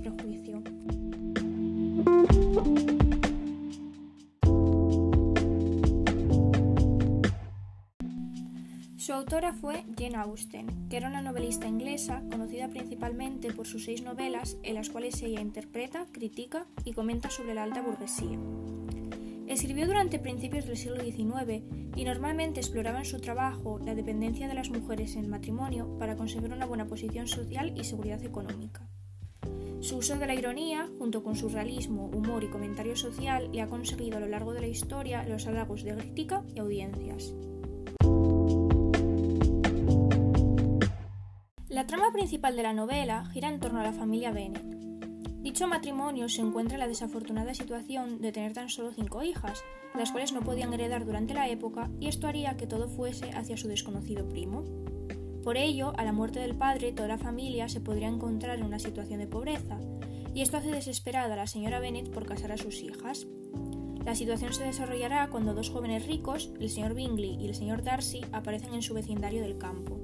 Prejuicio. 0.00 0.62
Su 8.96 9.14
autora 9.14 9.54
fue 9.54 9.84
Jane 9.98 10.16
Austen, 10.16 10.88
que 10.88 10.96
era 10.96 11.08
una 11.08 11.22
novelista 11.22 11.66
inglesa 11.66 12.22
conocida 12.30 12.68
principalmente 12.68 13.52
por 13.52 13.66
sus 13.66 13.84
seis 13.84 14.02
novelas 14.02 14.56
en 14.62 14.74
las 14.74 14.90
cuales 14.90 15.20
ella 15.22 15.40
interpreta, 15.40 16.06
critica 16.12 16.66
y 16.84 16.92
comenta 16.92 17.30
sobre 17.30 17.54
la 17.54 17.64
alta 17.64 17.82
burguesía. 17.82 18.38
Escribió 19.48 19.86
durante 19.86 20.20
principios 20.20 20.66
del 20.66 20.76
siglo 20.76 21.02
XIX 21.02 21.64
y 21.96 22.04
normalmente 22.04 22.60
exploraba 22.60 23.00
en 23.00 23.04
su 23.04 23.20
trabajo 23.20 23.80
la 23.84 23.96
dependencia 23.96 24.46
de 24.46 24.54
las 24.54 24.70
mujeres 24.70 25.16
en 25.16 25.28
matrimonio 25.28 25.98
para 25.98 26.14
conseguir 26.14 26.52
una 26.52 26.66
buena 26.66 26.86
posición 26.86 27.26
social 27.26 27.72
y 27.76 27.82
seguridad 27.82 28.22
económica. 28.22 28.86
Su 29.80 29.96
uso 29.96 30.16
de 30.16 30.26
la 30.26 30.34
ironía, 30.34 30.88
junto 30.98 31.22
con 31.22 31.36
su 31.36 31.48
realismo, 31.48 32.10
humor 32.12 32.44
y 32.44 32.48
comentario 32.48 32.94
social, 32.96 33.50
le 33.50 33.62
ha 33.62 33.66
conseguido 33.66 34.18
a 34.18 34.20
lo 34.20 34.26
largo 34.26 34.52
de 34.52 34.60
la 34.60 34.66
historia 34.66 35.24
los 35.24 35.46
halagos 35.46 35.82
de 35.84 35.96
crítica 35.96 36.44
y 36.54 36.58
audiencias. 36.60 37.34
La 41.68 41.86
trama 41.86 42.12
principal 42.12 42.56
de 42.56 42.62
la 42.62 42.74
novela 42.74 43.24
gira 43.32 43.48
en 43.48 43.58
torno 43.58 43.80
a 43.80 43.84
la 43.84 43.94
familia 43.94 44.32
Bennet. 44.32 44.62
Dicho 45.40 45.66
matrimonio 45.66 46.28
se 46.28 46.42
encuentra 46.42 46.74
en 46.74 46.80
la 46.80 46.88
desafortunada 46.88 47.54
situación 47.54 48.20
de 48.20 48.32
tener 48.32 48.52
tan 48.52 48.68
solo 48.68 48.92
cinco 48.92 49.22
hijas, 49.22 49.64
las 49.94 50.10
cuales 50.10 50.34
no 50.34 50.42
podían 50.42 50.74
heredar 50.74 51.06
durante 51.06 51.32
la 51.32 51.48
época 51.48 51.90
y 51.98 52.08
esto 52.08 52.26
haría 52.26 52.58
que 52.58 52.66
todo 52.66 52.86
fuese 52.88 53.30
hacia 53.30 53.56
su 53.56 53.66
desconocido 53.66 54.28
primo. 54.28 54.62
Por 55.42 55.56
ello, 55.56 55.92
a 55.96 56.04
la 56.04 56.12
muerte 56.12 56.38
del 56.38 56.54
padre, 56.54 56.92
toda 56.92 57.08
la 57.08 57.18
familia 57.18 57.68
se 57.68 57.80
podría 57.80 58.08
encontrar 58.08 58.58
en 58.58 58.64
una 58.64 58.78
situación 58.78 59.20
de 59.20 59.26
pobreza, 59.26 59.78
y 60.34 60.42
esto 60.42 60.58
hace 60.58 60.70
desesperada 60.70 61.32
a 61.32 61.36
la 61.36 61.46
señora 61.46 61.80
Bennet 61.80 62.10
por 62.10 62.26
casar 62.26 62.52
a 62.52 62.58
sus 62.58 62.82
hijas. 62.82 63.26
La 64.04 64.14
situación 64.14 64.52
se 64.52 64.64
desarrollará 64.64 65.28
cuando 65.28 65.54
dos 65.54 65.70
jóvenes 65.70 66.06
ricos, 66.06 66.52
el 66.60 66.70
señor 66.70 66.94
Bingley 66.94 67.36
y 67.40 67.46
el 67.46 67.54
señor 67.54 67.82
Darcy, 67.82 68.22
aparecen 68.32 68.74
en 68.74 68.82
su 68.82 68.94
vecindario 68.94 69.42
del 69.42 69.58
campo. 69.58 70.00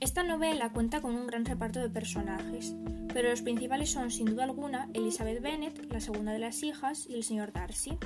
Esta 0.00 0.22
novela 0.22 0.72
cuenta 0.72 1.02
con 1.02 1.14
un 1.14 1.26
gran 1.26 1.44
reparto 1.44 1.78
de 1.78 1.90
personajes, 1.90 2.74
pero 3.12 3.28
los 3.28 3.42
principales 3.42 3.90
son 3.90 4.10
sin 4.10 4.26
duda 4.26 4.44
alguna 4.44 4.88
Elizabeth 4.94 5.42
Bennet, 5.42 5.92
la 5.92 6.00
segunda 6.00 6.32
de 6.32 6.38
las 6.38 6.62
hijas, 6.62 7.06
y 7.06 7.14
el 7.14 7.22
señor 7.22 7.52
Darcy. 7.52 7.98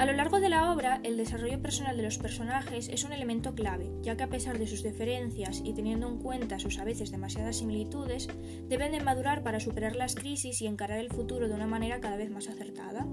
A 0.00 0.06
lo 0.06 0.14
largo 0.14 0.40
de 0.40 0.48
la 0.48 0.72
obra, 0.72 0.98
el 1.04 1.18
desarrollo 1.18 1.60
personal 1.60 1.94
de 1.94 2.02
los 2.02 2.16
personajes 2.16 2.88
es 2.88 3.04
un 3.04 3.12
elemento 3.12 3.54
clave, 3.54 3.90
ya 4.00 4.16
que 4.16 4.22
a 4.22 4.30
pesar 4.30 4.58
de 4.58 4.66
sus 4.66 4.82
diferencias 4.82 5.60
y 5.62 5.74
teniendo 5.74 6.08
en 6.08 6.16
cuenta 6.16 6.58
sus 6.58 6.78
a 6.78 6.84
veces 6.84 7.10
demasiadas 7.10 7.58
similitudes, 7.58 8.26
deben 8.66 8.92
de 8.92 9.02
madurar 9.02 9.42
para 9.42 9.60
superar 9.60 9.96
las 9.96 10.14
crisis 10.14 10.62
y 10.62 10.66
encarar 10.66 11.00
el 11.00 11.10
futuro 11.10 11.48
de 11.48 11.54
una 11.54 11.66
manera 11.66 12.00
cada 12.00 12.16
vez 12.16 12.30
más 12.30 12.48
acertada. 12.48 13.06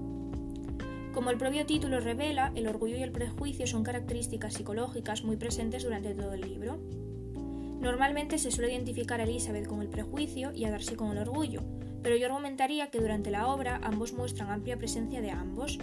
Como 1.12 1.28
el 1.28 1.36
propio 1.36 1.66
título 1.66 2.00
revela, 2.00 2.52
el 2.54 2.66
orgullo 2.66 2.96
y 2.96 3.02
el 3.02 3.12
prejuicio 3.12 3.66
son 3.66 3.84
características 3.84 4.54
psicológicas 4.54 5.24
muy 5.24 5.36
presentes 5.36 5.84
durante 5.84 6.14
todo 6.14 6.32
el 6.32 6.40
libro. 6.40 6.78
Normalmente 7.82 8.38
se 8.38 8.50
suele 8.50 8.72
identificar 8.72 9.20
a 9.20 9.24
Elizabeth 9.24 9.66
con 9.66 9.82
el 9.82 9.88
prejuicio 9.88 10.54
y 10.54 10.64
a 10.64 10.70
Darcy 10.70 10.94
con 10.94 11.10
el 11.10 11.18
orgullo, 11.18 11.60
pero 12.02 12.16
yo 12.16 12.24
argumentaría 12.24 12.88
que 12.88 12.98
durante 12.98 13.30
la 13.30 13.48
obra 13.48 13.78
ambos 13.82 14.14
muestran 14.14 14.50
amplia 14.50 14.78
presencia 14.78 15.20
de 15.20 15.32
ambos, 15.32 15.78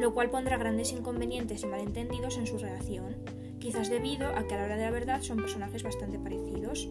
lo 0.00 0.14
cual 0.14 0.30
pondrá 0.30 0.56
grandes 0.56 0.92
inconvenientes 0.92 1.62
y 1.62 1.66
malentendidos 1.66 2.38
en 2.38 2.46
su 2.46 2.58
relación, 2.58 3.16
quizás 3.58 3.90
debido 3.90 4.28
a 4.28 4.46
que 4.46 4.54
a 4.54 4.58
la 4.58 4.64
hora 4.64 4.76
de 4.76 4.84
la 4.84 4.90
verdad 4.90 5.22
son 5.22 5.36
personajes 5.36 5.82
bastante 5.82 6.18
parecidos. 6.18 6.88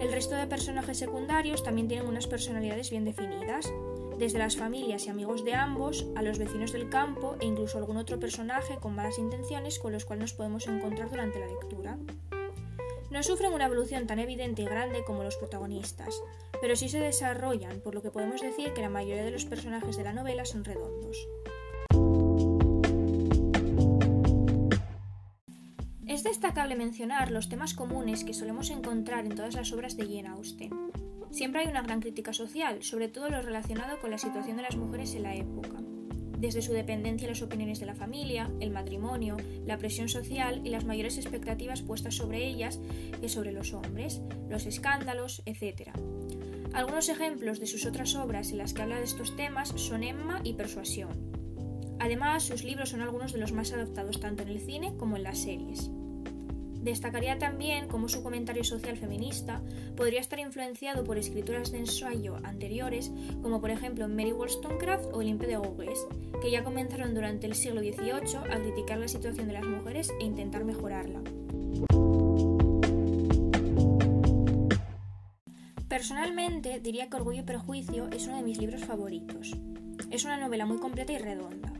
El 0.00 0.12
resto 0.12 0.34
de 0.34 0.46
personajes 0.46 0.98
secundarios 0.98 1.62
también 1.62 1.88
tienen 1.88 2.08
unas 2.08 2.26
personalidades 2.26 2.90
bien 2.90 3.04
definidas, 3.04 3.72
desde 4.18 4.38
las 4.38 4.56
familias 4.56 5.06
y 5.06 5.10
amigos 5.10 5.44
de 5.44 5.54
ambos 5.54 6.06
a 6.16 6.22
los 6.22 6.38
vecinos 6.38 6.72
del 6.72 6.88
campo 6.88 7.36
e 7.40 7.46
incluso 7.46 7.78
algún 7.78 7.96
otro 7.96 8.18
personaje 8.18 8.76
con 8.76 8.94
malas 8.94 9.18
intenciones 9.18 9.78
con 9.78 9.92
los 9.92 10.04
cuales 10.04 10.22
nos 10.22 10.32
podemos 10.34 10.66
encontrar 10.66 11.10
durante 11.10 11.40
la 11.40 11.46
lectura. 11.46 11.98
No 13.10 13.22
sufren 13.22 13.52
una 13.52 13.66
evolución 13.66 14.08
tan 14.08 14.18
evidente 14.18 14.62
y 14.62 14.64
grande 14.64 15.04
como 15.04 15.22
los 15.22 15.36
protagonistas, 15.36 16.20
pero 16.60 16.74
sí 16.74 16.88
se 16.88 16.98
desarrollan, 16.98 17.80
por 17.80 17.94
lo 17.94 18.02
que 18.02 18.10
podemos 18.10 18.40
decir 18.40 18.72
que 18.72 18.82
la 18.82 18.88
mayoría 18.88 19.24
de 19.24 19.30
los 19.30 19.44
personajes 19.44 19.96
de 19.96 20.04
la 20.04 20.12
novela 20.12 20.44
son 20.44 20.64
redondos. 20.64 21.28
Es 26.14 26.22
destacable 26.22 26.76
mencionar 26.76 27.32
los 27.32 27.48
temas 27.48 27.74
comunes 27.74 28.22
que 28.22 28.34
solemos 28.34 28.70
encontrar 28.70 29.26
en 29.26 29.34
todas 29.34 29.56
las 29.56 29.72
obras 29.72 29.96
de 29.96 30.04
Jane 30.04 30.28
Austen. 30.28 30.70
Siempre 31.32 31.62
hay 31.62 31.66
una 31.66 31.82
gran 31.82 32.00
crítica 32.00 32.32
social, 32.32 32.84
sobre 32.84 33.08
todo 33.08 33.30
lo 33.30 33.42
relacionado 33.42 33.98
con 33.98 34.12
la 34.12 34.18
situación 34.18 34.56
de 34.56 34.62
las 34.62 34.76
mujeres 34.76 35.12
en 35.16 35.24
la 35.24 35.34
época 35.34 35.80
desde 36.38 36.62
su 36.62 36.72
dependencia 36.72 37.26
a 37.26 37.30
las 37.30 37.42
opiniones 37.42 37.80
de 37.80 37.86
la 37.86 37.94
familia, 37.94 38.50
el 38.60 38.70
matrimonio, 38.70 39.38
la 39.64 39.78
presión 39.78 40.10
social 40.10 40.60
y 40.62 40.68
las 40.68 40.84
mayores 40.84 41.16
expectativas 41.16 41.80
puestas 41.80 42.16
sobre 42.16 42.46
ellas 42.46 42.80
que 43.20 43.30
sobre 43.30 43.50
los 43.50 43.72
hombres, 43.72 44.20
los 44.50 44.66
escándalos, 44.66 45.42
etc. 45.46 45.90
Algunos 46.74 47.08
ejemplos 47.08 47.60
de 47.60 47.66
sus 47.66 47.86
otras 47.86 48.14
obras 48.14 48.52
en 48.52 48.58
las 48.58 48.74
que 48.74 48.82
habla 48.82 48.98
de 48.98 49.04
estos 49.04 49.36
temas 49.36 49.70
son 49.76 50.02
Emma 50.04 50.40
y 50.44 50.52
Persuasión. 50.52 51.43
Además, 52.04 52.42
sus 52.42 52.64
libros 52.64 52.90
son 52.90 53.00
algunos 53.00 53.32
de 53.32 53.38
los 53.38 53.52
más 53.52 53.72
adaptados 53.72 54.20
tanto 54.20 54.42
en 54.42 54.50
el 54.50 54.60
cine 54.60 54.94
como 54.98 55.16
en 55.16 55.22
las 55.22 55.38
series. 55.38 55.90
Destacaría 56.82 57.38
también 57.38 57.88
cómo 57.88 58.10
su 58.10 58.22
comentario 58.22 58.62
social 58.62 58.98
feminista 58.98 59.62
podría 59.96 60.20
estar 60.20 60.38
influenciado 60.38 61.02
por 61.02 61.16
escrituras 61.16 61.72
de 61.72 61.78
ensayo 61.78 62.36
anteriores, 62.44 63.10
como 63.40 63.62
por 63.62 63.70
ejemplo 63.70 64.06
Mary 64.06 64.32
Wollstonecraft 64.32 65.14
o 65.14 65.16
Olympe 65.20 65.46
de 65.46 65.56
Gouges, 65.56 66.06
que 66.42 66.50
ya 66.50 66.62
comenzaron 66.62 67.14
durante 67.14 67.46
el 67.46 67.54
siglo 67.54 67.80
XVIII 67.80 68.52
a 68.52 68.60
criticar 68.60 68.98
la 68.98 69.08
situación 69.08 69.46
de 69.46 69.54
las 69.54 69.64
mujeres 69.64 70.12
e 70.20 70.24
intentar 70.24 70.62
mejorarla. 70.66 71.22
Personalmente 75.88 76.80
diría 76.80 77.08
que 77.08 77.16
Orgullo 77.16 77.40
y 77.40 77.44
Prejuicio 77.44 78.10
es 78.10 78.26
uno 78.26 78.36
de 78.36 78.42
mis 78.42 78.58
libros 78.58 78.84
favoritos. 78.84 79.56
Es 80.10 80.26
una 80.26 80.36
novela 80.36 80.66
muy 80.66 80.76
completa 80.76 81.14
y 81.14 81.16
redonda. 81.16 81.73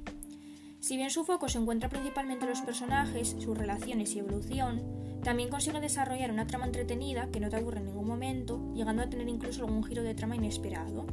Si 0.85 0.99
bien 0.99 1.09
su 1.09 1.25
foco 1.25 1.49
se 1.49 1.57
encuentra 1.57 1.89
principalmente 1.89 2.45
en 2.45 2.51
los 2.51 2.61
personajes, 2.61 3.37
sus 3.39 3.57
relaciones 3.57 4.15
y 4.15 4.19
evolución, 4.19 4.83
también 5.23 5.49
consigue 5.49 5.81
desarrollar 5.81 6.31
una 6.31 6.47
trama 6.47 6.67
entretenida 6.67 7.31
que 7.31 7.41
no 7.41 7.49
te 7.49 7.57
aburre 7.57 7.79
en 7.79 7.87
ningún 7.87 8.07
momento, 8.07 8.61
llegando 8.75 9.01
a 9.01 9.09
tener 9.09 9.27
incluso 9.27 9.65
algún 9.65 9.83
giro 9.83 10.03
de 10.03 10.15
trama 10.15 10.37
inesperado. 10.37 11.07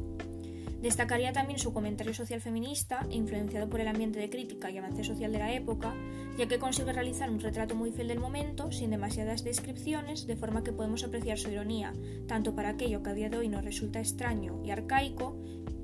Destacaría 0.82 1.32
también 1.32 1.58
su 1.58 1.72
comentario 1.72 2.12
social 2.12 2.42
feminista, 2.42 3.06
influenciado 3.08 3.70
por 3.70 3.80
el 3.80 3.88
ambiente 3.88 4.18
de 4.18 4.28
crítica 4.28 4.70
y 4.70 4.76
avance 4.76 5.04
social 5.04 5.32
de 5.32 5.38
la 5.38 5.54
época, 5.54 5.94
ya 6.36 6.46
que 6.46 6.58
consigue 6.58 6.92
realizar 6.92 7.30
un 7.30 7.40
retrato 7.40 7.74
muy 7.74 7.92
fiel 7.92 8.08
del 8.08 8.20
momento, 8.20 8.70
sin 8.72 8.90
demasiadas 8.90 9.42
descripciones, 9.42 10.26
de 10.26 10.36
forma 10.36 10.62
que 10.62 10.72
podemos 10.72 11.02
apreciar 11.02 11.38
su 11.38 11.48
ironía, 11.48 11.94
tanto 12.28 12.54
para 12.54 12.68
aquello 12.68 13.02
que 13.02 13.08
a 13.08 13.14
día 13.14 13.30
de 13.30 13.38
hoy 13.38 13.48
nos 13.48 13.64
resulta 13.64 14.00
extraño 14.00 14.60
y 14.62 14.70
arcaico, 14.70 15.34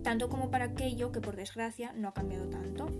tanto 0.02 0.28
como 0.28 0.50
para 0.50 0.66
aquello 0.66 1.10
que 1.10 1.22
por 1.22 1.36
desgracia 1.36 1.94
no 1.94 2.08
ha 2.08 2.12
cambiado 2.12 2.50
tanto. 2.50 2.94